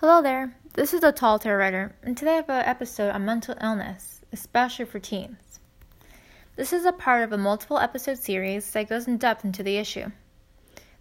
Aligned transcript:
Hello 0.00 0.22
there, 0.22 0.54
this 0.74 0.94
is 0.94 1.00
the 1.00 1.10
Tall 1.10 1.40
Tale 1.40 1.54
Writer, 1.54 1.92
and 2.04 2.16
today 2.16 2.34
I 2.34 2.36
have 2.36 2.50
an 2.50 2.64
episode 2.64 3.10
on 3.10 3.24
mental 3.24 3.56
illness, 3.60 4.20
especially 4.32 4.84
for 4.84 5.00
teens. 5.00 5.58
This 6.54 6.72
is 6.72 6.84
a 6.84 6.92
part 6.92 7.24
of 7.24 7.32
a 7.32 7.36
multiple 7.36 7.80
episode 7.80 8.18
series 8.18 8.70
that 8.70 8.88
goes 8.88 9.08
in 9.08 9.16
depth 9.16 9.44
into 9.44 9.64
the 9.64 9.76
issue. 9.76 10.12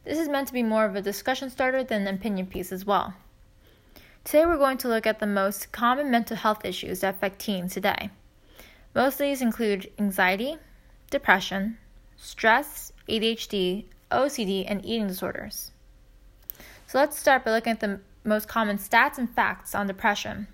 This 0.04 0.18
is 0.18 0.28
meant 0.28 0.47
to 0.47 0.54
be 0.54 0.63
more 0.63 0.83
of 0.83 0.96
a 0.96 1.04
discussion 1.04 1.52
starter 1.52 1.83
than 1.83 2.07
an 2.07 2.15
opinion 2.15 2.47
piece 2.47 2.71
as 2.71 2.88
well. 2.88 3.13
Today 4.23 4.47
we're 4.47 4.57
going 4.57 4.79
to 4.79 4.87
look 4.87 5.05
at 5.05 5.19
the 5.19 5.27
most 5.27 5.71
common 5.71 6.09
mental 6.09 6.35
health 6.35 6.65
issues 6.65 7.01
that 7.01 7.13
affect 7.13 7.37
teens 7.37 7.75
today. 7.75 8.09
Most 8.95 9.13
of 9.13 9.27
these 9.27 9.43
include 9.43 9.91
anxiety, 9.99 10.57
depression, 11.11 11.77
stress, 12.15 12.91
ADHD, 13.07 13.85
OCD, 14.11 14.65
and 14.67 14.83
eating 14.83 15.05
disorders. 15.05 15.69
So 16.88 16.98
let's 16.98 17.20
start 17.20 17.45
by 17.45 17.52
looking 17.52 17.73
at 17.73 17.79
the 17.79 17.99
most 18.27 18.48
common 18.48 18.77
stats 18.77 19.17
and 19.17 19.30
facts 19.30 19.73
on 19.73 19.88
depression. 19.88 20.47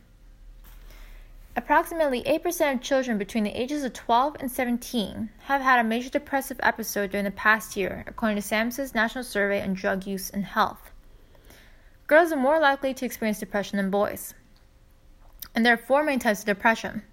Approximately 1.55 2.23
8% 2.23 2.73
of 2.73 2.81
children 2.81 3.17
between 3.17 3.43
the 3.43 3.59
ages 3.59 3.83
of 3.83 3.93
12 3.93 4.37
and 4.39 4.51
17 4.51 5.29
have 5.43 5.61
had 5.61 5.79
a 5.79 5.87
major 5.87 6.09
depressive 6.09 6.59
episode 6.63 7.11
during 7.11 7.25
the 7.25 7.31
past 7.31 7.77
year, 7.77 8.03
according 8.07 8.41
to 8.41 8.47
SAMHSA's 8.47 8.95
National 8.95 9.23
Survey 9.23 9.61
on 9.61 9.73
Drug 9.73 10.07
Use 10.07 10.31
and 10.31 10.45
Health. 10.45 10.91
Girls 12.07 12.31
are 12.31 12.37
more 12.37 12.59
likely 12.59 12.93
to 12.95 13.05
experience 13.05 13.39
depression 13.39 13.77
than 13.77 13.91
boys. 13.91 14.33
And 15.53 15.63
there 15.65 15.73
are 15.73 15.77
four 15.77 16.03
main 16.03 16.19
types 16.19 16.39
of 16.39 16.47
depression. 16.47 17.03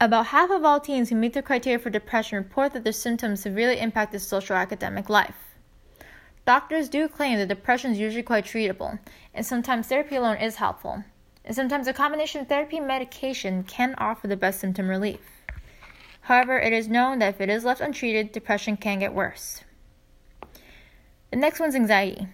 About 0.00 0.26
half 0.26 0.50
of 0.50 0.64
all 0.64 0.80
teens 0.80 1.08
who 1.08 1.16
meet 1.16 1.32
the 1.32 1.42
criteria 1.42 1.78
for 1.78 1.90
depression 1.90 2.38
report 2.38 2.72
that 2.72 2.84
their 2.84 2.92
symptoms 2.92 3.40
severely 3.40 3.80
impact 3.80 4.10
their 4.10 4.20
social 4.20 4.56
academic 4.56 5.08
life. 5.08 5.55
Doctors 6.46 6.88
do 6.88 7.08
claim 7.08 7.38
that 7.38 7.48
depression 7.48 7.90
is 7.90 7.98
usually 7.98 8.22
quite 8.22 8.44
treatable, 8.44 9.00
and 9.34 9.44
sometimes 9.44 9.88
therapy 9.88 10.14
alone 10.14 10.36
is 10.36 10.54
helpful. 10.54 11.02
And 11.44 11.56
sometimes 11.56 11.88
a 11.88 11.92
combination 11.92 12.40
of 12.40 12.46
therapy 12.46 12.76
and 12.76 12.86
medication 12.86 13.64
can 13.64 13.96
offer 13.98 14.28
the 14.28 14.36
best 14.36 14.60
symptom 14.60 14.88
relief. 14.88 15.42
However, 16.20 16.56
it 16.56 16.72
is 16.72 16.86
known 16.86 17.18
that 17.18 17.34
if 17.34 17.40
it 17.40 17.50
is 17.50 17.64
left 17.64 17.80
untreated, 17.80 18.30
depression 18.30 18.76
can 18.76 19.00
get 19.00 19.12
worse. 19.12 19.64
The 21.32 21.36
next 21.36 21.58
one's 21.58 21.74
anxiety. 21.74 22.28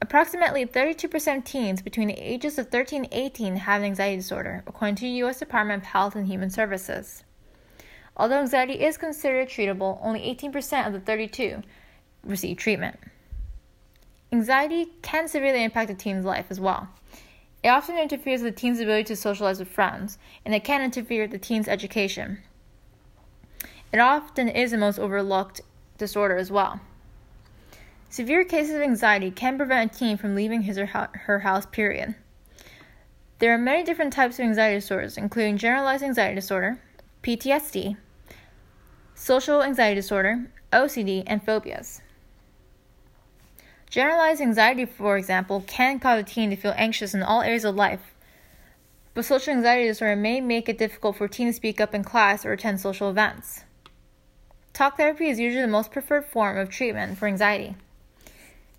Approximately 0.00 0.64
32% 0.64 1.36
of 1.36 1.44
teens 1.44 1.82
between 1.82 2.08
the 2.08 2.14
ages 2.14 2.58
of 2.58 2.68
13 2.68 3.04
and 3.04 3.12
18 3.12 3.56
have 3.56 3.82
an 3.82 3.86
anxiety 3.86 4.16
disorder, 4.16 4.64
according 4.66 4.94
to 4.96 5.02
the 5.02 5.10
U.S. 5.10 5.40
Department 5.40 5.82
of 5.82 5.88
Health 5.88 6.16
and 6.16 6.26
Human 6.26 6.48
Services. 6.48 7.22
Although 8.16 8.40
anxiety 8.40 8.82
is 8.82 8.96
considered 8.96 9.48
treatable, 9.48 9.98
only 10.02 10.20
18% 10.20 10.86
of 10.86 10.94
the 10.94 11.00
32 11.00 11.62
receive 12.24 12.56
treatment. 12.56 12.98
Anxiety 14.32 14.88
can 15.02 15.28
severely 15.28 15.62
impact 15.62 15.90
a 15.90 15.94
teen's 15.94 16.24
life 16.24 16.46
as 16.50 16.58
well. 16.58 16.88
It 17.62 17.68
often 17.68 17.98
interferes 17.98 18.42
with 18.42 18.54
the 18.54 18.60
teen's 18.60 18.80
ability 18.80 19.04
to 19.04 19.16
socialize 19.16 19.58
with 19.58 19.68
friends, 19.68 20.18
and 20.44 20.54
it 20.54 20.64
can 20.64 20.82
interfere 20.82 21.22
with 21.22 21.30
the 21.30 21.38
teen's 21.38 21.68
education. 21.68 22.38
It 23.92 23.98
often 23.98 24.48
is 24.48 24.72
the 24.72 24.78
most 24.78 24.98
overlooked 24.98 25.60
disorder 25.96 26.36
as 26.36 26.50
well. 26.50 26.80
Severe 28.10 28.44
cases 28.44 28.74
of 28.74 28.82
anxiety 28.82 29.30
can 29.30 29.56
prevent 29.56 29.94
a 29.94 29.98
teen 29.98 30.16
from 30.16 30.34
leaving 30.34 30.62
his 30.62 30.78
or 30.78 30.86
her 30.86 31.40
house, 31.40 31.66
period. 31.66 32.14
There 33.38 33.52
are 33.52 33.58
many 33.58 33.84
different 33.84 34.12
types 34.12 34.38
of 34.38 34.44
anxiety 34.44 34.76
disorders, 34.76 35.16
including 35.16 35.58
generalized 35.58 36.02
anxiety 36.02 36.34
disorder, 36.34 36.80
PTSD, 37.22 37.96
social 39.14 39.62
anxiety 39.62 39.96
disorder, 39.96 40.50
OCD, 40.72 41.22
and 41.26 41.44
phobias. 41.44 42.00
Generalized 43.90 44.40
anxiety, 44.40 44.84
for 44.84 45.16
example, 45.16 45.64
can 45.66 45.98
cause 45.98 46.20
a 46.20 46.24
teen 46.24 46.50
to 46.50 46.56
feel 46.56 46.74
anxious 46.76 47.14
in 47.14 47.22
all 47.22 47.42
areas 47.42 47.64
of 47.64 47.76
life. 47.76 48.14
But 49.14 49.24
social 49.24 49.54
anxiety 49.54 49.86
disorder 49.86 50.16
may 50.16 50.40
make 50.40 50.68
it 50.68 50.78
difficult 50.78 51.16
for 51.16 51.28
teens 51.28 51.54
to 51.54 51.56
speak 51.56 51.80
up 51.80 51.94
in 51.94 52.04
class 52.04 52.44
or 52.44 52.52
attend 52.52 52.80
social 52.80 53.08
events. 53.08 53.64
Talk 54.72 54.98
therapy 54.98 55.28
is 55.28 55.40
usually 55.40 55.62
the 55.62 55.68
most 55.68 55.90
preferred 55.90 56.26
form 56.26 56.58
of 56.58 56.68
treatment 56.68 57.16
for 57.16 57.26
anxiety. 57.26 57.76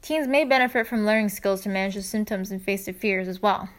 Teens 0.04 0.28
may 0.28 0.46
benefit 0.46 0.86
from 0.86 1.06
learning 1.06 1.30
skills 1.30 1.62
to 1.62 1.70
manage 1.70 1.96
the 1.96 2.04
symptoms 2.04 2.52
and 2.52 2.62
face 2.62 2.86
their 2.86 2.94
fears 2.94 3.28
as 3.28 3.42
well. 3.42 3.70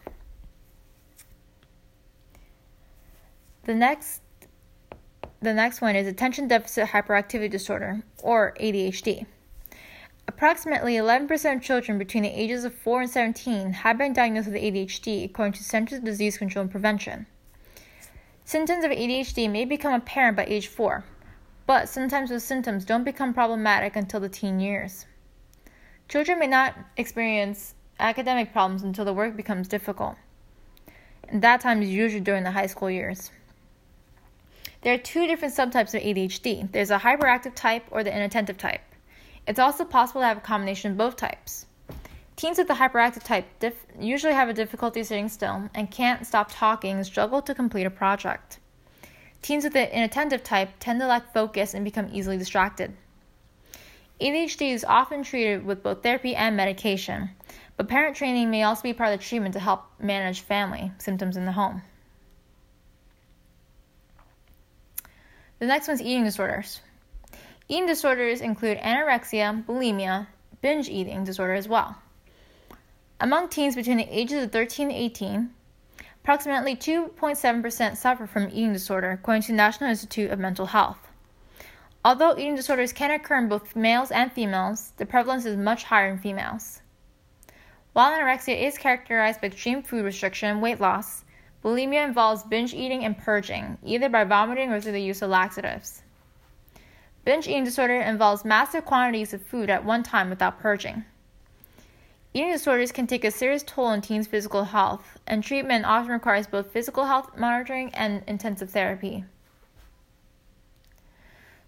The 3.63 3.75
next 3.75 4.21
the 5.41 5.53
next 5.53 5.79
one 5.79 5.95
is 5.95 6.07
attention 6.07 6.49
deficit 6.49 6.89
hyperactivity 6.89 7.49
disorder 7.49 8.03
or 8.21 8.53
ADHD. 8.59 9.25
Approximately 10.39 10.93
11% 10.93 11.55
of 11.57 11.61
children 11.61 11.97
between 11.97 12.23
the 12.23 12.29
ages 12.29 12.63
of 12.63 12.73
4 12.73 13.01
and 13.01 13.09
17 13.11 13.73
have 13.73 13.97
been 13.97 14.13
diagnosed 14.13 14.47
with 14.47 14.55
ADHD, 14.55 15.25
according 15.25 15.51
to 15.51 15.65
Centers 15.65 15.99
for 15.99 16.05
Disease 16.05 16.37
Control 16.37 16.61
and 16.61 16.71
Prevention. 16.71 17.25
Symptoms 18.45 18.85
of 18.85 18.91
ADHD 18.91 19.51
may 19.51 19.65
become 19.65 19.91
apparent 19.91 20.37
by 20.37 20.45
age 20.45 20.67
4, 20.67 21.03
but 21.67 21.89
sometimes 21.89 22.29
the 22.29 22.39
symptoms 22.39 22.85
don't 22.85 23.03
become 23.03 23.33
problematic 23.33 23.97
until 23.97 24.21
the 24.21 24.29
teen 24.29 24.61
years. 24.61 25.07
Children 26.07 26.39
may 26.39 26.47
not 26.47 26.73
experience 26.95 27.75
academic 27.99 28.53
problems 28.53 28.83
until 28.83 29.03
the 29.03 29.13
work 29.13 29.35
becomes 29.35 29.67
difficult, 29.67 30.15
and 31.27 31.41
that 31.41 31.59
time 31.59 31.81
is 31.81 31.89
usually 31.89 32.21
during 32.21 32.45
the 32.45 32.51
high 32.51 32.67
school 32.67 32.89
years. 32.89 33.29
There 34.83 34.93
are 34.93 34.97
two 34.97 35.27
different 35.27 35.53
subtypes 35.53 35.93
of 35.93 36.01
ADHD 36.01 36.71
there's 36.71 36.91
a 36.91 36.99
hyperactive 36.99 37.55
type 37.55 37.83
or 37.91 38.05
the 38.05 38.15
inattentive 38.15 38.57
type. 38.57 38.79
It's 39.47 39.59
also 39.59 39.85
possible 39.85 40.21
to 40.21 40.27
have 40.27 40.37
a 40.37 40.41
combination 40.41 40.91
of 40.91 40.97
both 40.97 41.15
types. 41.15 41.65
Teens 42.35 42.57
with 42.57 42.67
the 42.67 42.73
hyperactive 42.75 43.23
type 43.23 43.45
dif- 43.59 43.85
usually 43.99 44.33
have 44.33 44.47
a 44.47 44.53
difficulty 44.53 45.03
sitting 45.03 45.27
still 45.27 45.69
and 45.73 45.91
can't 45.91 46.25
stop 46.25 46.49
talking 46.49 46.95
and 46.95 47.05
struggle 47.05 47.41
to 47.41 47.53
complete 47.53 47.85
a 47.85 47.89
project. 47.89 48.59
Teens 49.41 49.63
with 49.63 49.73
the 49.73 49.93
inattentive 49.93 50.43
type 50.43 50.69
tend 50.79 50.99
to 50.99 51.07
lack 51.07 51.33
focus 51.33 51.73
and 51.73 51.83
become 51.83 52.09
easily 52.13 52.37
distracted. 52.37 52.95
ADHD 54.21 54.73
is 54.73 54.85
often 54.85 55.23
treated 55.23 55.65
with 55.65 55.81
both 55.81 56.03
therapy 56.03 56.35
and 56.35 56.57
medication, 56.57 57.29
but 57.77 57.87
parent 57.87 58.17
training 58.17 58.51
may 58.51 58.63
also 58.63 58.83
be 58.83 58.93
part 58.93 59.13
of 59.13 59.19
the 59.19 59.25
treatment 59.25 59.53
to 59.53 59.59
help 59.59 59.83
manage 59.99 60.41
family 60.41 60.91
symptoms 60.97 61.37
in 61.37 61.45
the 61.45 61.53
home. 61.53 61.81
The 65.59 65.65
next 65.65 65.87
one's 65.87 66.01
eating 66.01 66.23
disorders. 66.23 66.81
Eating 67.71 67.85
disorders 67.85 68.41
include 68.41 68.79
anorexia, 68.79 69.63
bulimia, 69.63 70.25
binge 70.59 70.89
eating 70.89 71.23
disorder 71.23 71.53
as 71.53 71.67
well. 71.67 71.97
Among 73.19 73.47
teens 73.47 73.75
between 73.75 73.97
the 73.97 74.09
ages 74.09 74.43
of 74.43 74.51
13 74.51 74.89
and 74.89 74.97
18, 74.97 75.51
approximately 76.23 76.75
2.7% 76.75 77.95
suffer 77.95 78.25
from 78.25 78.49
eating 78.49 78.73
disorder, 78.73 79.11
according 79.11 79.43
to 79.43 79.47
the 79.49 79.57
National 79.57 79.91
Institute 79.91 80.31
of 80.31 80.39
Mental 80.39 80.65
Health. 80.65 80.97
Although 82.03 82.35
eating 82.39 82.55
disorders 82.55 82.91
can 82.91 83.11
occur 83.11 83.37
in 83.37 83.47
both 83.47 83.75
males 83.75 84.09
and 84.09 84.31
females, 84.31 84.93
the 84.97 85.05
prevalence 85.05 85.45
is 85.45 85.55
much 85.55 85.83
higher 85.83 86.09
in 86.09 86.17
females. 86.17 86.81
While 87.93 88.17
anorexia 88.17 88.59
is 88.59 88.79
characterized 88.79 89.41
by 89.41 89.47
extreme 89.47 89.83
food 89.83 90.05
restriction 90.05 90.49
and 90.49 90.61
weight 90.63 90.81
loss, 90.81 91.23
bulimia 91.63 92.03
involves 92.03 92.41
binge 92.41 92.73
eating 92.73 93.05
and 93.05 93.15
purging, 93.15 93.77
either 93.83 94.09
by 94.09 94.23
vomiting 94.23 94.71
or 94.71 94.81
through 94.81 94.93
the 94.93 95.01
use 95.01 95.21
of 95.21 95.29
laxatives. 95.29 96.01
Binge 97.25 97.47
eating 97.47 97.63
disorder 97.63 97.99
involves 98.01 98.45
massive 98.45 98.85
quantities 98.85 99.33
of 99.33 99.41
food 99.41 99.69
at 99.69 99.85
one 99.85 100.03
time 100.03 100.29
without 100.29 100.59
purging. 100.59 101.05
Eating 102.33 102.51
disorders 102.51 102.91
can 102.91 103.07
take 103.07 103.23
a 103.23 103.31
serious 103.31 103.63
toll 103.63 103.85
on 103.85 104.01
teens' 104.01 104.27
physical 104.27 104.65
health, 104.65 105.19
and 105.25 105.43
treatment 105.43 105.85
often 105.85 106.11
requires 106.11 106.45
both 106.45 106.71
physical 106.71 107.05
health 107.05 107.35
monitoring 107.37 107.93
and 107.95 108.23
intensive 108.27 108.69
therapy. 108.69 109.25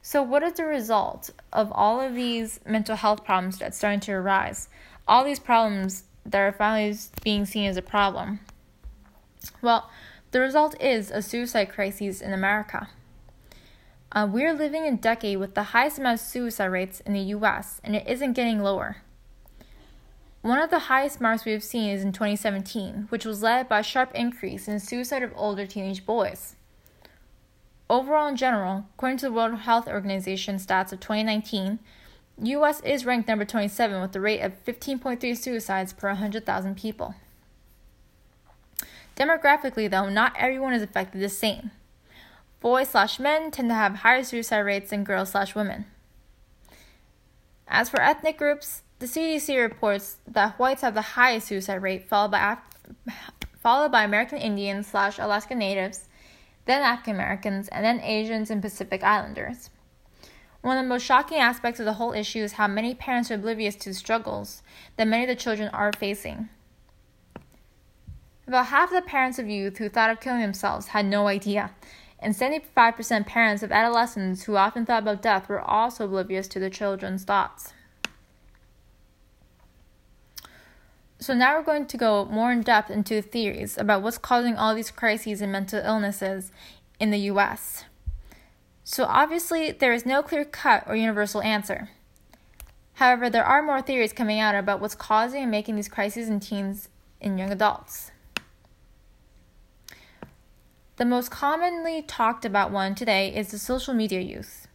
So, 0.03 0.21
what 0.21 0.43
is 0.43 0.53
the 0.53 0.65
result 0.65 1.31
of 1.51 1.71
all 1.71 1.99
of 1.99 2.15
these 2.15 2.59
mental 2.65 2.95
health 2.95 3.23
problems 3.23 3.59
that's 3.59 3.77
starting 3.77 3.99
to 4.01 4.13
arise? 4.13 4.69
All 5.07 5.23
these 5.23 5.39
problems 5.39 6.03
that 6.25 6.39
are 6.39 6.51
finally 6.51 6.95
being 7.23 7.45
seen 7.45 7.67
as 7.67 7.77
a 7.77 7.81
problem? 7.81 8.39
Well, 9.61 9.89
the 10.31 10.39
result 10.39 10.79
is 10.81 11.11
a 11.11 11.21
suicide 11.21 11.69
crisis 11.69 12.21
in 12.21 12.33
America. 12.33 12.89
Uh, 14.13 14.27
we're 14.29 14.53
living 14.53 14.85
in 14.85 14.95
a 14.95 14.97
decade 14.97 15.37
with 15.37 15.55
the 15.55 15.63
highest 15.63 15.97
amount 15.97 16.19
of 16.19 16.25
suicide 16.25 16.65
rates 16.65 16.99
in 17.01 17.13
the 17.13 17.21
US, 17.35 17.79
and 17.81 17.95
it 17.95 18.05
isn't 18.07 18.33
getting 18.33 18.61
lower. 18.61 18.97
One 20.41 20.59
of 20.59 20.69
the 20.69 20.79
highest 20.79 21.21
marks 21.21 21.45
we 21.45 21.53
have 21.53 21.63
seen 21.63 21.91
is 21.91 22.03
in 22.03 22.11
2017, 22.11 23.05
which 23.07 23.25
was 23.25 23.41
led 23.41 23.69
by 23.69 23.79
a 23.79 23.83
sharp 23.83 24.13
increase 24.13 24.67
in 24.67 24.81
suicide 24.81 25.23
of 25.23 25.31
older 25.35 25.65
teenage 25.65 26.05
boys. 26.05 26.55
Overall, 27.89 28.27
in 28.27 28.35
general, 28.35 28.85
according 28.95 29.19
to 29.19 29.27
the 29.27 29.31
World 29.31 29.59
Health 29.59 29.87
Organization 29.87 30.57
stats 30.57 30.91
of 30.91 30.99
2019, 30.99 31.79
US 32.43 32.81
is 32.81 33.05
ranked 33.05 33.29
number 33.29 33.45
27 33.45 34.01
with 34.01 34.15
a 34.15 34.19
rate 34.19 34.41
of 34.41 34.61
15.3 34.65 35.37
suicides 35.37 35.93
per 35.93 36.09
100,000 36.09 36.75
people. 36.75 37.15
Demographically, 39.15 39.89
though, 39.89 40.09
not 40.09 40.35
everyone 40.37 40.73
is 40.73 40.81
affected 40.81 41.21
the 41.21 41.29
same 41.29 41.71
boys 42.61 42.89
slash 42.89 43.19
men 43.19 43.51
tend 43.51 43.69
to 43.69 43.75
have 43.75 43.97
higher 43.97 44.23
suicide 44.23 44.59
rates 44.59 44.91
than 44.91 45.03
girls 45.03 45.31
slash 45.31 45.55
women. 45.55 45.85
As 47.67 47.89
for 47.89 48.01
ethnic 48.01 48.37
groups, 48.37 48.83
the 48.99 49.07
CDC 49.07 49.59
reports 49.59 50.17
that 50.27 50.59
whites 50.59 50.81
have 50.81 50.93
the 50.93 51.01
highest 51.01 51.47
suicide 51.47 51.81
rate, 51.81 52.07
followed 52.07 52.31
by 52.31 52.53
Af- 52.53 53.17
followed 53.59 53.91
by 53.91 54.03
American 54.03 54.37
Indians 54.37 54.87
slash 54.87 55.17
Alaska 55.17 55.55
Natives, 55.55 56.07
then 56.65 56.81
African 56.81 57.15
Americans, 57.15 57.67
and 57.69 57.83
then 57.83 57.99
Asians 57.99 58.51
and 58.51 58.61
Pacific 58.61 59.03
Islanders. 59.03 59.69
One 60.61 60.77
of 60.77 60.83
the 60.83 60.89
most 60.89 61.03
shocking 61.03 61.39
aspects 61.39 61.79
of 61.79 61.85
the 61.85 61.93
whole 61.93 62.13
issue 62.13 62.43
is 62.43 62.53
how 62.53 62.67
many 62.67 62.93
parents 62.93 63.31
are 63.31 63.35
oblivious 63.35 63.75
to 63.77 63.89
the 63.89 63.95
struggles 63.95 64.61
that 64.97 65.07
many 65.07 65.23
of 65.23 65.29
the 65.29 65.35
children 65.35 65.69
are 65.69 65.91
facing. 65.93 66.49
About 68.47 68.67
half 68.67 68.89
of 68.91 68.95
the 68.95 69.09
parents 69.09 69.39
of 69.39 69.49
youth 69.49 69.77
who 69.77 69.89
thought 69.89 70.11
of 70.11 70.19
killing 70.19 70.41
themselves 70.41 70.87
had 70.87 71.05
no 71.05 71.27
idea, 71.27 71.71
and 72.21 72.35
75% 72.35 73.25
parents 73.25 73.63
of 73.63 73.71
adolescents 73.71 74.43
who 74.43 74.55
often 74.55 74.85
thought 74.85 75.03
about 75.03 75.21
death 75.21 75.49
were 75.49 75.59
also 75.59 76.05
oblivious 76.05 76.47
to 76.49 76.59
their 76.59 76.69
children's 76.69 77.23
thoughts. 77.23 77.73
So, 81.19 81.33
now 81.33 81.55
we're 81.55 81.63
going 81.63 81.85
to 81.85 81.97
go 81.97 82.25
more 82.25 82.51
in 82.51 82.61
depth 82.61 82.89
into 82.89 83.21
theories 83.21 83.77
about 83.77 84.01
what's 84.01 84.17
causing 84.17 84.55
all 84.55 84.73
these 84.73 84.89
crises 84.89 85.39
and 85.41 85.51
mental 85.51 85.79
illnesses 85.79 86.51
in 86.99 87.11
the 87.11 87.19
US. 87.31 87.85
So, 88.83 89.05
obviously, 89.05 89.71
there 89.71 89.93
is 89.93 90.05
no 90.05 90.23
clear 90.23 90.45
cut 90.45 90.83
or 90.87 90.95
universal 90.95 91.41
answer. 91.41 91.89
However, 92.95 93.29
there 93.29 93.45
are 93.45 93.63
more 93.63 93.81
theories 93.81 94.13
coming 94.13 94.39
out 94.39 94.55
about 94.55 94.79
what's 94.79 94.95
causing 94.95 95.43
and 95.43 95.51
making 95.51 95.75
these 95.75 95.87
crises 95.87 96.29
in 96.29 96.39
teens 96.39 96.89
and 97.19 97.37
young 97.37 97.51
adults. 97.51 98.10
The 101.01 101.05
most 101.05 101.31
commonly 101.31 102.03
talked 102.03 102.45
about 102.45 102.69
one 102.69 102.93
today 102.93 103.35
is 103.35 103.49
the 103.49 103.57
social 103.57 103.91
media 103.91 104.19
use. 104.19 104.67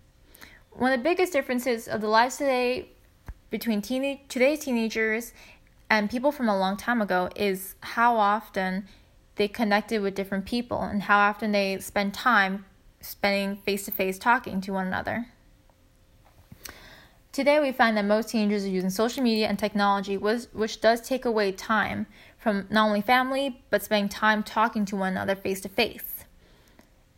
One 0.73 0.93
of 0.93 0.99
the 0.99 1.05
biggest 1.05 1.33
differences 1.33 1.87
of 1.87 2.01
the 2.01 2.09
lives 2.09 2.39
today 2.39 2.89
between 3.49 3.81
teen- 3.81 4.19
today's 4.29 4.59
teenagers 4.59 5.33
and 5.89 6.11
people 6.11 6.33
from 6.33 6.49
a 6.49 6.59
long 6.59 6.77
time 6.77 7.01
ago 7.01 7.31
is 7.37 7.77
how 7.79 8.17
often 8.17 8.89
they 9.37 9.47
connected 9.47 10.03
with 10.03 10.17
different 10.17 10.47
people 10.47 10.83
and 10.83 11.05
how 11.05 11.17
often 11.17 11.53
they 11.53 11.79
spend 11.79 12.13
time 12.13 12.65
spending 13.01 13.59
face 13.59 13.85
to 13.85 13.93
face 13.93 14.19
talking 14.19 14.61
to 14.63 14.73
one 14.73 14.89
another. 14.89 15.29
Today, 17.31 17.61
we 17.61 17.71
find 17.71 17.97
that 17.97 18.05
most 18.05 18.31
teenagers 18.31 18.65
are 18.65 18.69
using 18.69 18.91
social 18.91 19.23
media 19.23 19.47
and 19.47 19.61
technology, 19.61 20.17
which 20.17 20.81
does 20.81 21.01
take 21.03 21.25
away 21.25 21.53
time 21.53 22.07
from 22.37 22.67
not 22.69 22.89
only 22.89 23.03
family, 23.03 23.63
but 23.71 23.85
spending 23.85 24.09
time 24.09 24.43
talking 24.43 24.85
to 24.87 24.97
one 24.97 25.13
another 25.13 25.37
face 25.37 25.61
to 25.61 25.69
face 25.69 26.16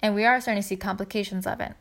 and 0.02 0.14
we 0.14 0.24
are 0.24 0.40
starting 0.40 0.62
to 0.62 0.68
see 0.68 0.76
complications 0.76 1.46
of 1.46 1.60
it. 1.60 1.72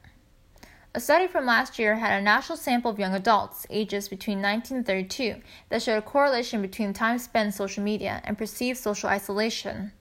A 0.96 1.00
study 1.00 1.28
from 1.28 1.46
last 1.46 1.78
year 1.78 1.96
had 1.96 2.20
a 2.20 2.24
national 2.24 2.58
sample 2.58 2.90
of 2.90 2.98
young 2.98 3.14
adults, 3.14 3.68
ages 3.70 4.10
between 4.10 4.42
19 4.42 4.78
and 4.78 4.86
32, 4.86 5.36
that 5.70 5.84
showed 5.84 5.98
a 5.98 6.02
correlation 6.02 6.62
between 6.62 6.92
time 6.92 7.20
spent 7.20 7.48
on 7.48 7.52
social 7.52 7.84
media 7.84 8.22
and 8.24 8.38
perceived 8.38 8.80
social 8.80 9.08
isolation, 9.10 9.92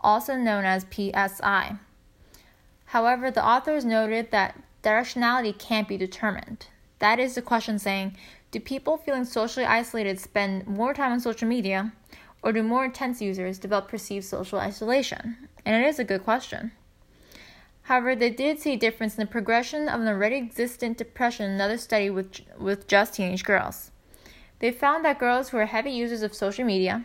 also 0.00 0.36
known 0.36 0.64
as 0.64 0.86
PSI. 0.90 1.76
However, 2.86 3.30
the 3.30 3.46
authors 3.46 3.84
noted 3.84 4.30
that 4.30 4.58
directionality 4.82 5.58
can't 5.58 5.88
be 5.88 5.98
determined. 5.98 6.66
That 6.98 7.18
is 7.18 7.34
the 7.34 7.42
question 7.42 7.78
saying, 7.78 8.16
do 8.52 8.60
people 8.60 8.96
feeling 8.96 9.26
socially 9.26 9.66
isolated 9.66 10.18
spend 10.18 10.66
more 10.66 10.94
time 10.94 11.12
on 11.12 11.20
social 11.20 11.46
media, 11.46 11.92
or 12.42 12.52
do 12.52 12.62
more 12.62 12.86
intense 12.86 13.20
users 13.20 13.58
develop 13.58 13.88
perceived 13.88 14.24
social 14.24 14.58
isolation? 14.58 15.36
And 15.66 15.84
it 15.84 15.86
is 15.86 15.98
a 15.98 16.04
good 16.04 16.24
question. 16.24 16.72
However, 17.86 18.16
they 18.16 18.30
did 18.30 18.58
see 18.58 18.72
a 18.72 18.76
difference 18.76 19.16
in 19.16 19.20
the 19.20 19.30
progression 19.30 19.88
of 19.88 20.00
an 20.00 20.08
already 20.08 20.38
existent 20.38 20.98
depression 20.98 21.46
in 21.46 21.52
another 21.52 21.78
study 21.78 22.10
with, 22.10 22.40
with 22.58 22.88
just 22.88 23.14
teenage 23.14 23.44
girls. 23.44 23.92
They 24.58 24.72
found 24.72 25.04
that 25.04 25.20
girls 25.20 25.50
who 25.50 25.58
were 25.58 25.66
heavy 25.66 25.92
users 25.92 26.22
of 26.22 26.34
social 26.34 26.64
media, 26.64 27.04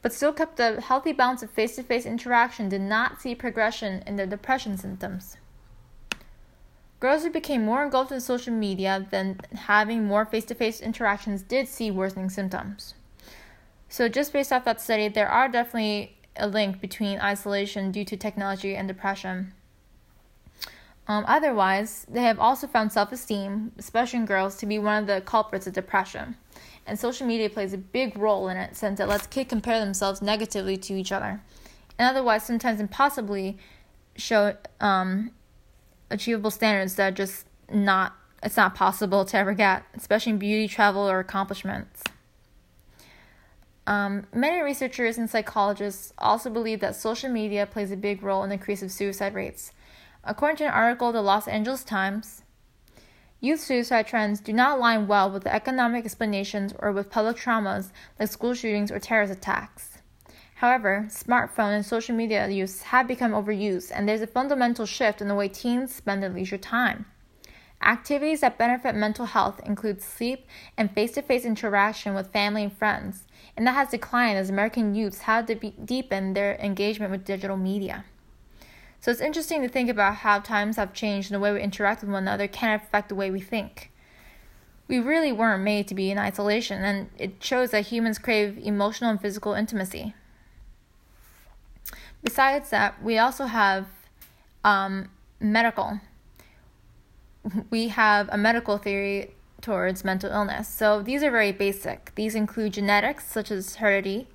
but 0.00 0.14
still 0.14 0.32
kept 0.32 0.58
a 0.58 0.80
healthy 0.80 1.12
balance 1.12 1.42
of 1.42 1.50
face 1.50 1.76
to 1.76 1.82
face 1.82 2.06
interaction, 2.06 2.70
did 2.70 2.80
not 2.80 3.20
see 3.20 3.34
progression 3.34 4.02
in 4.06 4.16
their 4.16 4.26
depression 4.26 4.78
symptoms. 4.78 5.36
Girls 6.98 7.24
who 7.24 7.30
became 7.30 7.66
more 7.66 7.84
engulfed 7.84 8.10
in 8.10 8.20
social 8.22 8.54
media 8.54 9.06
than 9.10 9.38
having 9.54 10.04
more 10.04 10.24
face 10.24 10.46
to 10.46 10.54
face 10.54 10.80
interactions 10.80 11.42
did 11.42 11.68
see 11.68 11.90
worsening 11.90 12.30
symptoms. 12.30 12.94
So, 13.90 14.08
just 14.08 14.32
based 14.32 14.50
off 14.50 14.64
that 14.64 14.80
study, 14.80 15.08
there 15.08 15.28
are 15.28 15.46
definitely 15.46 16.16
a 16.36 16.48
link 16.48 16.80
between 16.80 17.20
isolation 17.20 17.92
due 17.92 18.06
to 18.06 18.16
technology 18.16 18.74
and 18.74 18.88
depression. 18.88 19.52
Um, 21.08 21.24
otherwise, 21.28 22.04
they 22.08 22.22
have 22.22 22.40
also 22.40 22.66
found 22.66 22.92
self 22.92 23.12
esteem, 23.12 23.72
especially 23.78 24.20
in 24.20 24.26
girls, 24.26 24.56
to 24.56 24.66
be 24.66 24.78
one 24.78 25.02
of 25.02 25.06
the 25.06 25.20
culprits 25.20 25.66
of 25.66 25.72
depression. 25.72 26.36
And 26.86 26.98
social 26.98 27.26
media 27.26 27.50
plays 27.50 27.72
a 27.72 27.78
big 27.78 28.16
role 28.16 28.48
in 28.48 28.56
it 28.56 28.76
since 28.76 29.00
it 29.00 29.08
lets 29.08 29.26
kids 29.26 29.48
compare 29.48 29.80
themselves 29.80 30.22
negatively 30.22 30.76
to 30.78 30.94
each 30.94 31.12
other. 31.12 31.40
And 31.98 32.08
otherwise, 32.08 32.44
sometimes 32.44 32.80
impossibly 32.80 33.58
show 34.16 34.56
um, 34.80 35.30
achievable 36.10 36.50
standards 36.50 36.94
that 36.96 37.12
are 37.12 37.16
just 37.16 37.46
not, 37.70 38.14
it's 38.42 38.56
not 38.56 38.74
possible 38.74 39.24
to 39.24 39.36
ever 39.36 39.54
get, 39.54 39.84
especially 39.96 40.32
in 40.32 40.38
beauty, 40.38 40.68
travel, 40.68 41.08
or 41.08 41.18
accomplishments. 41.18 42.02
Um, 43.86 44.26
many 44.34 44.60
researchers 44.62 45.16
and 45.16 45.30
psychologists 45.30 46.12
also 46.18 46.50
believe 46.50 46.80
that 46.80 46.96
social 46.96 47.30
media 47.30 47.66
plays 47.66 47.92
a 47.92 47.96
big 47.96 48.22
role 48.22 48.42
in 48.42 48.48
the 48.48 48.54
increase 48.54 48.82
of 48.82 48.90
suicide 48.90 49.34
rates. 49.34 49.72
According 50.28 50.56
to 50.56 50.64
an 50.64 50.72
article 50.72 51.10
in 51.10 51.14
the 51.14 51.22
Los 51.22 51.46
Angeles 51.46 51.84
Times, 51.84 52.42
youth 53.38 53.60
suicide 53.60 54.08
trends 54.08 54.40
do 54.40 54.52
not 54.52 54.76
align 54.76 55.06
well 55.06 55.30
with 55.30 55.44
the 55.44 55.54
economic 55.54 56.04
explanations 56.04 56.74
or 56.80 56.90
with 56.90 57.10
public 57.10 57.36
traumas 57.36 57.92
like 58.18 58.28
school 58.28 58.52
shootings 58.52 58.90
or 58.90 58.98
terrorist 58.98 59.32
attacks. 59.32 59.98
However, 60.56 61.06
smartphone 61.10 61.76
and 61.76 61.86
social 61.86 62.16
media 62.16 62.48
use 62.48 62.82
have 62.82 63.06
become 63.06 63.30
overused, 63.30 63.92
and 63.94 64.08
there's 64.08 64.20
a 64.20 64.26
fundamental 64.26 64.84
shift 64.84 65.20
in 65.20 65.28
the 65.28 65.34
way 65.36 65.46
teens 65.46 65.94
spend 65.94 66.24
their 66.24 66.30
leisure 66.30 66.58
time. 66.58 67.06
Activities 67.80 68.40
that 68.40 68.58
benefit 68.58 68.96
mental 68.96 69.26
health 69.26 69.60
include 69.64 70.02
sleep 70.02 70.44
and 70.76 70.90
face 70.90 71.12
to 71.12 71.22
face 71.22 71.44
interaction 71.44 72.16
with 72.16 72.32
family 72.32 72.64
and 72.64 72.76
friends, 72.76 73.26
and 73.56 73.64
that 73.64 73.74
has 73.74 73.90
declined 73.90 74.38
as 74.38 74.50
American 74.50 74.96
youths 74.96 75.20
have 75.20 75.46
to 75.46 75.54
deepen 75.54 76.34
their 76.34 76.56
engagement 76.56 77.12
with 77.12 77.24
digital 77.24 77.56
media. 77.56 78.04
So 79.06 79.12
it's 79.12 79.20
interesting 79.20 79.62
to 79.62 79.68
think 79.68 79.88
about 79.88 80.16
how 80.16 80.40
times 80.40 80.78
have 80.78 80.92
changed 80.92 81.30
and 81.30 81.36
the 81.36 81.38
way 81.38 81.52
we 81.52 81.62
interact 81.62 82.00
with 82.00 82.10
one 82.10 82.24
another 82.24 82.48
can 82.48 82.74
affect 82.74 83.08
the 83.08 83.14
way 83.14 83.30
we 83.30 83.38
think. 83.38 83.92
We 84.88 84.98
really 84.98 85.30
weren't 85.30 85.62
made 85.62 85.86
to 85.86 85.94
be 85.94 86.10
in 86.10 86.18
isolation, 86.18 86.82
and 86.82 87.10
it 87.16 87.34
shows 87.38 87.70
that 87.70 87.86
humans 87.86 88.18
crave 88.18 88.58
emotional 88.58 89.10
and 89.10 89.20
physical 89.20 89.54
intimacy. 89.54 90.12
Besides 92.24 92.70
that, 92.70 93.00
we 93.00 93.16
also 93.16 93.44
have 93.44 93.86
um, 94.64 95.08
medical. 95.38 96.00
We 97.70 97.86
have 97.86 98.28
a 98.32 98.36
medical 98.36 98.76
theory 98.76 99.34
towards 99.60 100.04
mental 100.04 100.32
illness. 100.32 100.66
So 100.66 101.00
these 101.00 101.22
are 101.22 101.30
very 101.30 101.52
basic. 101.52 102.12
These 102.16 102.34
include 102.34 102.72
genetics, 102.72 103.24
such 103.28 103.52
as 103.52 103.76
heredity, 103.76 104.26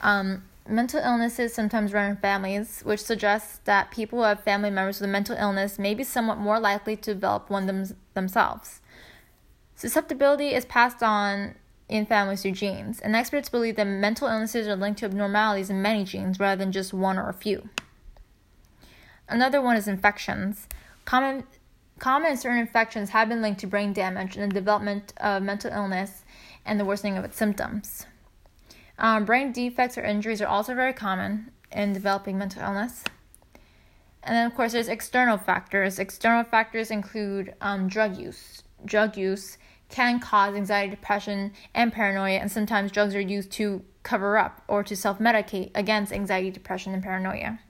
um, 0.00 0.44
Mental 0.68 1.00
illnesses 1.00 1.54
sometimes 1.54 1.92
run 1.92 2.10
in 2.10 2.16
families, 2.16 2.80
which 2.82 3.02
suggests 3.02 3.58
that 3.64 3.90
people 3.90 4.18
who 4.18 4.24
have 4.24 4.42
family 4.42 4.70
members 4.70 5.00
with 5.00 5.08
a 5.08 5.12
mental 5.12 5.36
illness 5.36 5.78
may 5.78 5.94
be 5.94 6.02
somewhat 6.02 6.38
more 6.38 6.58
likely 6.58 6.96
to 6.96 7.14
develop 7.14 7.48
one 7.48 7.66
them- 7.66 7.96
themselves. 8.14 8.80
Susceptibility 9.76 10.54
is 10.54 10.64
passed 10.64 11.02
on 11.02 11.54
in 11.88 12.04
families 12.04 12.42
through 12.42 12.52
genes, 12.52 12.98
and 12.98 13.14
experts 13.14 13.48
believe 13.48 13.76
that 13.76 13.86
mental 13.86 14.26
illnesses 14.26 14.66
are 14.66 14.74
linked 14.74 14.98
to 14.98 15.06
abnormalities 15.06 15.70
in 15.70 15.80
many 15.80 16.02
genes 16.02 16.40
rather 16.40 16.58
than 16.58 16.72
just 16.72 16.92
one 16.92 17.18
or 17.18 17.28
a 17.28 17.34
few. 17.34 17.68
Another 19.28 19.60
one 19.60 19.76
is 19.76 19.86
infections. 19.86 20.66
Common, 21.04 21.44
common 21.98 22.36
certain 22.36 22.58
infections 22.58 23.10
have 23.10 23.28
been 23.28 23.42
linked 23.42 23.60
to 23.60 23.66
brain 23.66 23.92
damage 23.92 24.36
and 24.36 24.50
the 24.50 24.54
development 24.54 25.12
of 25.18 25.42
mental 25.42 25.72
illness 25.72 26.24
and 26.64 26.80
the 26.80 26.84
worsening 26.84 27.16
of 27.16 27.24
its 27.24 27.36
symptoms. 27.36 28.06
Um, 28.98 29.24
brain 29.24 29.52
defects 29.52 29.98
or 29.98 30.02
injuries 30.02 30.40
are 30.40 30.46
also 30.46 30.74
very 30.74 30.92
common 30.92 31.50
in 31.70 31.92
developing 31.92 32.38
mental 32.38 32.62
illness. 32.62 33.04
And 34.22 34.34
then, 34.34 34.46
of 34.46 34.54
course, 34.54 34.72
there's 34.72 34.88
external 34.88 35.38
factors. 35.38 35.98
External 35.98 36.44
factors 36.44 36.90
include 36.90 37.54
um, 37.60 37.88
drug 37.88 38.16
use. 38.16 38.62
Drug 38.84 39.16
use 39.16 39.58
can 39.88 40.18
cause 40.18 40.56
anxiety, 40.56 40.90
depression, 40.90 41.52
and 41.74 41.92
paranoia, 41.92 42.38
and 42.38 42.50
sometimes 42.50 42.90
drugs 42.90 43.14
are 43.14 43.20
used 43.20 43.52
to 43.52 43.84
cover 44.02 44.36
up 44.36 44.62
or 44.66 44.82
to 44.82 44.96
self 44.96 45.18
medicate 45.18 45.70
against 45.74 46.12
anxiety, 46.12 46.50
depression, 46.50 46.92
and 46.92 47.02
paranoia. 47.02 47.60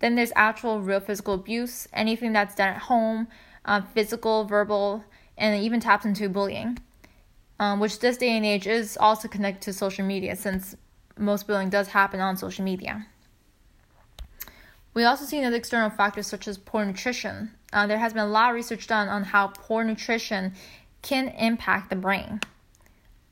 Then 0.00 0.14
there's 0.14 0.32
actual, 0.36 0.80
real 0.80 1.00
physical 1.00 1.34
abuse, 1.34 1.88
anything 1.92 2.32
that's 2.32 2.54
done 2.54 2.68
at 2.68 2.82
home, 2.82 3.28
uh, 3.64 3.80
physical, 3.94 4.44
verbal, 4.44 5.04
and 5.36 5.62
even 5.62 5.80
taps 5.80 6.04
into 6.04 6.28
bullying 6.28 6.78
um, 7.60 7.80
which 7.80 7.98
this 8.00 8.16
day 8.16 8.30
and 8.30 8.46
age 8.46 8.66
is 8.66 8.96
also 8.98 9.28
connected 9.28 9.62
to 9.62 9.72
social 9.72 10.04
media 10.04 10.36
since 10.36 10.76
most 11.16 11.46
bullying 11.46 11.70
does 11.70 11.88
happen 11.88 12.20
on 12.20 12.36
social 12.36 12.64
media. 12.64 13.06
We 14.94 15.04
also 15.04 15.24
see 15.24 15.42
other 15.44 15.56
external 15.56 15.90
factors 15.90 16.26
such 16.26 16.48
as 16.48 16.58
poor 16.58 16.84
nutrition. 16.84 17.52
Uh, 17.72 17.86
there 17.86 17.98
has 17.98 18.12
been 18.12 18.22
a 18.22 18.28
lot 18.28 18.50
of 18.50 18.56
research 18.56 18.86
done 18.86 19.08
on 19.08 19.24
how 19.24 19.48
poor 19.48 19.84
nutrition 19.84 20.54
can 21.02 21.28
impact 21.28 21.90
the 21.90 21.96
brain. 21.96 22.40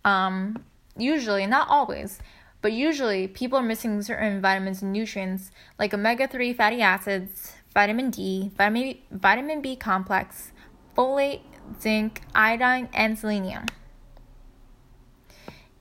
Um, 0.05 0.63
usually, 0.97 1.47
not 1.47 1.69
always, 1.69 2.21
but 2.63 2.73
usually 2.73 3.29
people 3.29 3.59
are 3.59 3.63
missing 3.63 4.01
certain 4.03 4.41
vitamins 4.41 4.83
and 4.83 4.93
nutrients 4.93 5.51
like 5.79 5.93
omega 5.93 6.29
3 6.29 6.53
fatty 6.53 6.83
acids, 6.83 7.55
vitamin 7.75 8.11
D, 8.11 8.51
vitamin, 8.57 8.99
vitamin 9.11 9.61
B 9.61 9.77
complex, 9.77 10.53
folate, 10.97 11.43
zinc, 11.81 12.23
iodine, 12.35 12.89
and 12.93 13.19
selenium. 13.19 13.67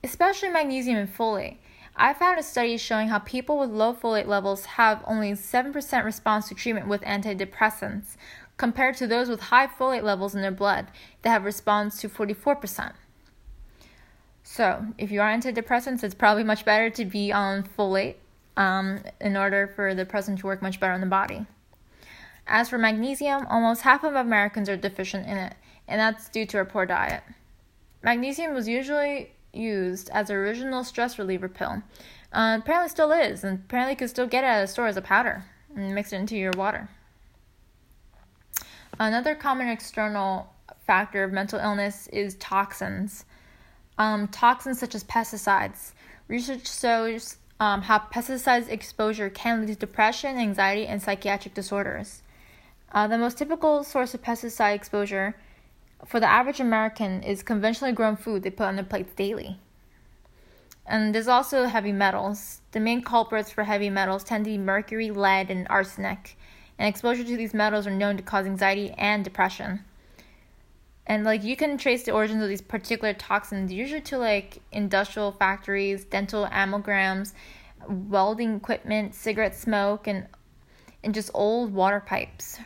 Especially 0.05 0.49
magnesium 0.49 0.97
and 0.97 1.11
folate. 1.11 1.57
I 1.95 2.13
found 2.13 2.37
a 2.37 2.43
study 2.43 2.77
showing 2.77 3.07
how 3.07 3.17
people 3.17 3.57
with 3.57 3.71
low 3.71 3.91
folate 3.91 4.27
levels 4.27 4.65
have 4.65 5.03
only 5.07 5.31
7% 5.31 6.05
response 6.05 6.47
to 6.47 6.53
treatment 6.53 6.87
with 6.87 7.01
antidepressants, 7.01 8.15
compared 8.55 8.97
to 8.97 9.07
those 9.07 9.29
with 9.29 9.39
high 9.39 9.65
folate 9.65 10.03
levels 10.03 10.35
in 10.35 10.43
their 10.43 10.51
blood 10.51 10.89
that 11.23 11.31
have 11.31 11.43
response 11.43 11.99
to 12.01 12.07
44%. 12.07 12.93
So, 14.43 14.85
if 14.99 15.09
you 15.09 15.21
are 15.21 15.31
on 15.31 15.41
antidepressants, 15.41 16.03
it's 16.03 16.13
probably 16.13 16.43
much 16.43 16.65
better 16.65 16.91
to 16.91 17.05
be 17.05 17.31
on 17.31 17.63
folate 17.63 18.17
um, 18.57 18.99
in 19.19 19.35
order 19.35 19.65
for 19.75 19.95
the 19.95 20.05
present 20.05 20.37
to 20.37 20.45
work 20.45 20.61
much 20.61 20.79
better 20.79 20.93
in 20.93 21.01
the 21.01 21.07
body. 21.07 21.47
As 22.45 22.69
for 22.69 22.77
magnesium, 22.77 23.47
almost 23.47 23.81
half 23.81 24.03
of 24.03 24.13
Americans 24.13 24.69
are 24.69 24.77
deficient 24.77 25.25
in 25.25 25.35
it, 25.35 25.55
and 25.87 25.99
that's 25.99 26.29
due 26.29 26.45
to 26.45 26.57
our 26.59 26.65
poor 26.65 26.85
diet. 26.85 27.23
Magnesium 28.03 28.53
was 28.53 28.67
usually 28.67 29.31
used 29.55 30.09
as 30.09 30.29
an 30.29 30.35
original 30.35 30.83
stress 30.83 31.17
reliever 31.17 31.49
pill. 31.49 31.83
Uh, 32.31 32.57
apparently 32.59 32.89
still 32.89 33.11
is, 33.11 33.43
and 33.43 33.59
apparently 33.59 33.93
you 33.93 33.97
can 33.97 34.07
still 34.07 34.27
get 34.27 34.43
it 34.43 34.47
at 34.47 34.63
a 34.63 34.67
store 34.67 34.87
as 34.87 34.97
a 34.97 35.01
powder 35.01 35.45
and 35.75 35.95
mix 35.95 36.11
it 36.11 36.17
into 36.17 36.35
your 36.35 36.51
water. 36.55 36.89
Another 38.99 39.35
common 39.35 39.67
external 39.67 40.53
factor 40.85 41.23
of 41.23 41.31
mental 41.31 41.59
illness 41.59 42.07
is 42.07 42.35
toxins. 42.35 43.25
Um, 43.97 44.27
toxins 44.27 44.79
such 44.79 44.95
as 44.95 45.03
pesticides. 45.03 45.91
Research 46.27 46.67
shows 46.67 47.37
um, 47.59 47.83
how 47.83 47.99
pesticides 47.99 48.69
exposure 48.69 49.29
can 49.29 49.61
lead 49.61 49.67
to 49.67 49.75
depression, 49.75 50.37
anxiety, 50.37 50.85
and 50.87 51.01
psychiatric 51.01 51.53
disorders. 51.53 52.21
Uh, 52.91 53.07
the 53.07 53.17
most 53.17 53.37
typical 53.37 53.83
source 53.83 54.13
of 54.13 54.21
pesticide 54.21 54.75
exposure 54.75 55.35
for 56.05 56.19
the 56.19 56.29
average 56.29 56.59
American 56.59 57.23
is 57.23 57.43
conventionally 57.43 57.93
grown 57.93 58.15
food 58.15 58.43
they 58.43 58.49
put 58.49 58.67
on 58.67 58.75
their 58.75 58.85
plates 58.85 59.13
daily. 59.15 59.59
And 60.85 61.15
there's 61.15 61.27
also 61.27 61.65
heavy 61.65 61.91
metals. 61.91 62.61
The 62.71 62.79
main 62.79 63.01
culprits 63.01 63.49
for 63.51 63.63
heavy 63.63 63.89
metals 63.89 64.23
tend 64.23 64.45
to 64.45 64.51
be 64.51 64.57
mercury, 64.57 65.09
lead, 65.09 65.49
and 65.49 65.65
arsenic. 65.69 66.37
And 66.77 66.87
exposure 66.87 67.23
to 67.23 67.37
these 67.37 67.53
metals 67.53 67.87
are 67.87 67.91
known 67.91 68.17
to 68.17 68.23
cause 68.23 68.45
anxiety 68.45 68.91
and 68.91 69.23
depression. 69.23 69.83
And 71.07 71.23
like 71.23 71.43
you 71.43 71.55
can 71.55 71.77
trace 71.77 72.03
the 72.03 72.11
origins 72.11 72.43
of 72.43 72.49
these 72.49 72.61
particular 72.61 73.13
toxins 73.13 73.71
usually 73.71 74.01
to 74.01 74.17
like 74.17 74.61
industrial 74.71 75.31
factories, 75.31 76.03
dental 76.05 76.45
amalgams, 76.47 77.33
welding 77.87 78.55
equipment, 78.55 79.15
cigarette 79.15 79.55
smoke, 79.55 80.07
and 80.07 80.27
and 81.03 81.13
just 81.13 81.29
old 81.35 81.71
water 81.71 81.99
pipes 81.99 82.59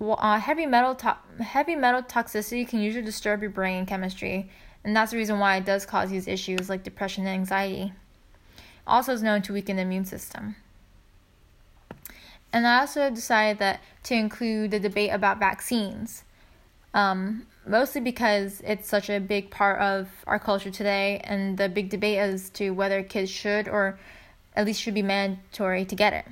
uh, 0.00 0.38
heavy 0.38 0.66
metal 0.66 0.94
to- 0.96 1.16
heavy 1.42 1.76
metal 1.76 2.02
toxicity 2.02 2.66
can 2.66 2.80
usually 2.80 3.04
disturb 3.04 3.42
your 3.42 3.50
brain 3.50 3.86
chemistry, 3.86 4.50
and 4.84 4.96
that's 4.96 5.12
the 5.12 5.18
reason 5.18 5.38
why 5.38 5.56
it 5.56 5.64
does 5.64 5.84
cause 5.84 6.10
these 6.10 6.26
issues 6.26 6.68
like 6.68 6.82
depression 6.82 7.26
and 7.26 7.34
anxiety. 7.34 7.92
Also, 8.86 9.12
is 9.12 9.22
known 9.22 9.42
to 9.42 9.52
weaken 9.52 9.76
the 9.76 9.82
immune 9.82 10.06
system. 10.06 10.56
And 12.52 12.66
I 12.66 12.80
also 12.80 13.10
decided 13.10 13.58
that 13.58 13.80
to 14.04 14.14
include 14.14 14.72
the 14.72 14.80
debate 14.80 15.10
about 15.12 15.38
vaccines, 15.38 16.24
um, 16.94 17.46
mostly 17.66 18.00
because 18.00 18.60
it's 18.64 18.88
such 18.88 19.08
a 19.08 19.20
big 19.20 19.50
part 19.50 19.80
of 19.80 20.08
our 20.26 20.38
culture 20.38 20.70
today, 20.70 21.20
and 21.24 21.58
the 21.58 21.68
big 21.68 21.90
debate 21.90 22.18
as 22.18 22.50
to 22.50 22.70
whether 22.70 23.02
kids 23.02 23.30
should 23.30 23.68
or 23.68 23.98
at 24.56 24.66
least 24.66 24.80
should 24.80 24.94
be 24.94 25.02
mandatory 25.02 25.84
to 25.84 25.94
get 25.94 26.12
it. 26.12 26.24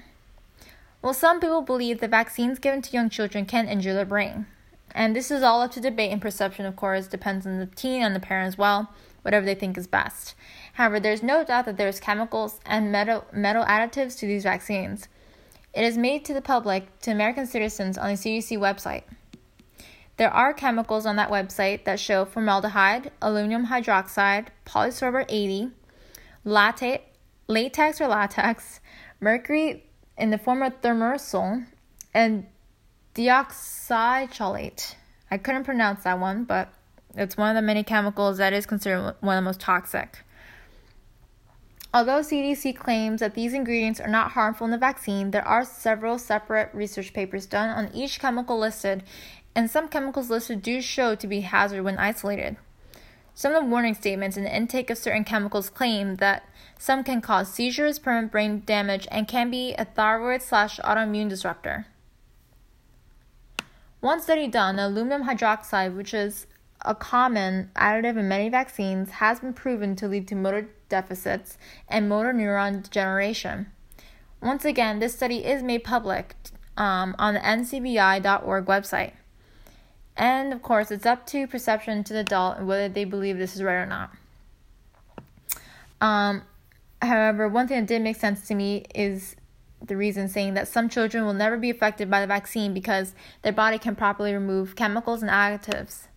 Well, 1.00 1.14
some 1.14 1.38
people 1.38 1.62
believe 1.62 2.00
that 2.00 2.10
vaccines 2.10 2.58
given 2.58 2.82
to 2.82 2.92
young 2.92 3.08
children 3.08 3.46
can 3.46 3.68
injure 3.68 3.94
their 3.94 4.04
brain. 4.04 4.46
And 4.92 5.14
this 5.14 5.30
is 5.30 5.42
all 5.42 5.62
up 5.62 5.70
to 5.72 5.80
debate 5.80 6.10
and 6.10 6.20
perception, 6.20 6.66
of 6.66 6.74
course, 6.74 7.06
depends 7.06 7.46
on 7.46 7.58
the 7.58 7.66
teen 7.66 8.02
and 8.02 8.16
the 8.16 8.20
parent 8.20 8.48
as 8.48 8.58
well, 8.58 8.90
whatever 9.22 9.46
they 9.46 9.54
think 9.54 9.78
is 9.78 9.86
best. 9.86 10.34
However, 10.72 10.98
there's 10.98 11.22
no 11.22 11.44
doubt 11.44 11.66
that 11.66 11.76
there's 11.76 12.00
chemicals 12.00 12.58
and 12.66 12.90
metal, 12.90 13.24
metal 13.32 13.64
additives 13.64 14.18
to 14.18 14.26
these 14.26 14.42
vaccines. 14.42 15.06
It 15.72 15.84
is 15.84 15.96
made 15.96 16.24
to 16.24 16.34
the 16.34 16.40
public, 16.40 16.98
to 17.00 17.12
American 17.12 17.46
citizens, 17.46 17.96
on 17.96 18.08
the 18.08 18.14
CDC 18.14 18.58
website. 18.58 19.04
There 20.16 20.32
are 20.32 20.52
chemicals 20.52 21.06
on 21.06 21.14
that 21.14 21.30
website 21.30 21.84
that 21.84 22.00
show 22.00 22.24
formaldehyde, 22.24 23.12
aluminum 23.22 23.66
hydroxide, 23.66 24.48
polysorbate 24.66 25.26
80, 25.28 25.70
latte, 26.44 27.04
latex 27.46 28.00
or 28.00 28.08
latex, 28.08 28.80
mercury 29.20 29.84
in 30.18 30.30
the 30.30 30.38
form 30.38 30.62
of 30.62 30.80
thimerosal 30.80 31.66
and 32.12 32.46
deoxycholate. 33.14 34.94
I 35.30 35.38
couldn't 35.38 35.64
pronounce 35.64 36.04
that 36.04 36.18
one, 36.18 36.44
but 36.44 36.72
it's 37.14 37.36
one 37.36 37.50
of 37.50 37.54
the 37.54 37.66
many 37.66 37.82
chemicals 37.82 38.38
that 38.38 38.52
is 38.52 38.66
considered 38.66 39.14
one 39.20 39.36
of 39.36 39.42
the 39.42 39.48
most 39.48 39.60
toxic. 39.60 40.24
Although 41.92 42.20
CDC 42.20 42.76
claims 42.76 43.20
that 43.20 43.34
these 43.34 43.54
ingredients 43.54 43.98
are 43.98 44.08
not 44.08 44.32
harmful 44.32 44.66
in 44.66 44.70
the 44.70 44.78
vaccine, 44.78 45.30
there 45.30 45.46
are 45.46 45.64
several 45.64 46.18
separate 46.18 46.70
research 46.74 47.14
papers 47.14 47.46
done 47.46 47.70
on 47.70 47.94
each 47.94 48.20
chemical 48.20 48.58
listed, 48.58 49.02
and 49.54 49.70
some 49.70 49.88
chemicals 49.88 50.28
listed 50.28 50.62
do 50.62 50.82
show 50.82 51.14
to 51.14 51.26
be 51.26 51.40
hazard 51.40 51.82
when 51.82 51.96
isolated. 51.96 52.58
Some 53.38 53.54
of 53.54 53.62
the 53.62 53.70
warning 53.70 53.94
statements 53.94 54.36
and 54.36 54.44
the 54.44 54.52
intake 54.52 54.90
of 54.90 54.98
certain 54.98 55.22
chemicals 55.22 55.70
claim 55.70 56.16
that 56.16 56.42
some 56.76 57.04
can 57.04 57.20
cause 57.20 57.48
seizures, 57.48 58.00
permanent 58.00 58.32
brain 58.32 58.64
damage, 58.66 59.06
and 59.12 59.28
can 59.28 59.48
be 59.48 59.76
a 59.78 59.84
thyroid 59.84 60.42
slash 60.42 60.80
autoimmune 60.80 61.28
disruptor. 61.28 61.86
One 64.00 64.20
study 64.20 64.48
done, 64.48 64.80
aluminum 64.80 65.22
hydroxide, 65.22 65.94
which 65.94 66.12
is 66.12 66.48
a 66.84 66.96
common 66.96 67.70
additive 67.76 68.18
in 68.18 68.26
many 68.26 68.48
vaccines, 68.48 69.10
has 69.10 69.38
been 69.38 69.52
proven 69.52 69.94
to 69.94 70.08
lead 70.08 70.26
to 70.26 70.34
motor 70.34 70.70
deficits 70.88 71.58
and 71.86 72.08
motor 72.08 72.32
neuron 72.32 72.82
degeneration. 72.82 73.70
Once 74.42 74.64
again, 74.64 74.98
this 74.98 75.14
study 75.14 75.44
is 75.44 75.62
made 75.62 75.84
public 75.84 76.34
um, 76.76 77.14
on 77.20 77.34
the 77.34 77.40
ncbi.org 77.40 78.66
website. 78.66 79.12
And 80.18 80.52
of 80.52 80.62
course, 80.62 80.90
it's 80.90 81.06
up 81.06 81.26
to 81.28 81.46
perception 81.46 82.02
to 82.04 82.12
the 82.12 82.20
adult 82.20 82.60
whether 82.60 82.88
they 82.88 83.04
believe 83.04 83.38
this 83.38 83.54
is 83.54 83.62
right 83.62 83.76
or 83.76 83.86
not. 83.86 84.10
Um, 86.00 86.42
however, 87.00 87.48
one 87.48 87.68
thing 87.68 87.80
that 87.80 87.86
did 87.86 88.02
make 88.02 88.16
sense 88.16 88.46
to 88.48 88.54
me 88.54 88.84
is 88.94 89.36
the 89.80 89.96
reason 89.96 90.28
saying 90.28 90.54
that 90.54 90.66
some 90.66 90.88
children 90.88 91.24
will 91.24 91.34
never 91.34 91.56
be 91.56 91.70
affected 91.70 92.10
by 92.10 92.20
the 92.20 92.26
vaccine 92.26 92.74
because 92.74 93.14
their 93.42 93.52
body 93.52 93.78
can 93.78 93.94
properly 93.94 94.34
remove 94.34 94.74
chemicals 94.74 95.22
and 95.22 95.30
additives. 95.30 96.08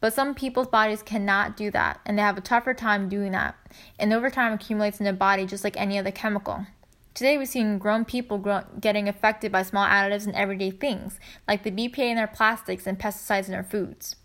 But 0.00 0.12
some 0.12 0.34
people's 0.34 0.66
bodies 0.66 1.00
cannot 1.00 1.56
do 1.56 1.70
that, 1.70 2.00
and 2.04 2.18
they 2.18 2.22
have 2.22 2.36
a 2.36 2.40
tougher 2.40 2.74
time 2.74 3.08
doing 3.08 3.30
that. 3.32 3.54
And 4.00 4.12
over 4.12 4.30
time 4.30 4.52
accumulates 4.52 4.98
in 4.98 5.04
their 5.04 5.12
body 5.12 5.46
just 5.46 5.62
like 5.62 5.76
any 5.76 5.96
other 5.96 6.10
chemical. 6.10 6.66
Today, 7.14 7.36
we've 7.36 7.48
seen 7.48 7.76
grown 7.76 8.06
people 8.06 8.38
grow- 8.38 8.64
getting 8.80 9.06
affected 9.06 9.52
by 9.52 9.62
small 9.64 9.86
additives 9.86 10.26
in 10.26 10.34
everyday 10.34 10.70
things, 10.70 11.20
like 11.46 11.62
the 11.62 11.70
BPA 11.70 12.10
in 12.10 12.16
their 12.16 12.26
plastics 12.26 12.86
and 12.86 12.98
pesticides 12.98 13.48
in 13.48 13.54
our 13.54 13.62
foods. 13.62 14.16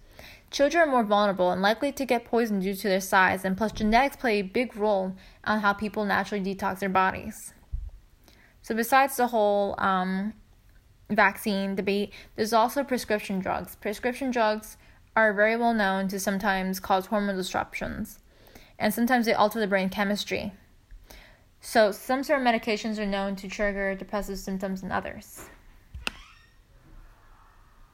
Children 0.52 0.88
are 0.88 0.92
more 0.92 1.04
vulnerable 1.04 1.52
and 1.52 1.62
likely 1.62 1.92
to 1.92 2.06
get 2.06 2.24
poisoned 2.24 2.62
due 2.62 2.76
to 2.76 2.88
their 2.88 3.02
size, 3.02 3.44
and 3.44 3.58
plus, 3.58 3.74
genetics 3.74 4.16
play 4.16 4.40
a 4.40 4.42
big 4.42 4.78
role 4.78 5.16
on 5.44 5.60
how 5.60 5.74
people 5.74 6.06
naturally 6.06 6.44
detox 6.44 6.80
their 6.80 6.88
bodies. 6.88 7.54
So, 8.62 8.74
besides 8.74 9.18
the 9.18 9.28
whole 9.28 9.76
um, 9.78 10.34
vaccine 11.10 11.76
debate, 11.76 12.14
there's 12.38 12.54
also 12.54 12.86
prescription 12.86 13.40
drugs. 13.40 13.76
Prescription 13.76 14.32
drugs 14.32 14.78
are 15.14 15.34
very 15.34 15.58
well 15.58 15.74
known 15.74 16.08
to 16.08 16.20
sometimes 16.22 16.80
cause 16.80 17.08
hormone 17.08 17.36
disruptions, 17.36 18.20
and 18.80 18.94
sometimes 18.94 19.26
they 19.26 19.34
alter 19.34 19.60
the 19.60 19.68
brain 19.68 19.90
chemistry. 19.90 20.54
So, 21.60 21.92
some 21.92 22.24
certain 22.24 22.46
medications 22.46 22.98
are 23.00 23.06
known 23.06 23.36
to 23.38 23.48
trigger 23.48 23.96
depressive 23.96 24.40
symptoms 24.40 24.84
in 24.84 24.92
others. 24.92 25.50